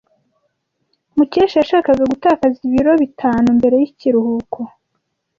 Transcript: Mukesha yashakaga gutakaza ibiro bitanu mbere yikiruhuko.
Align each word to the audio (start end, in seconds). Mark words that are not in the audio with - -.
Mukesha 1.15 1.55
yashakaga 1.61 2.03
gutakaza 2.11 2.57
ibiro 2.67 2.91
bitanu 3.01 3.47
mbere 3.57 3.75
yikiruhuko. 3.81 4.59